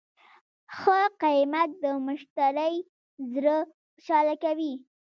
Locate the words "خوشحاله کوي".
3.93-4.73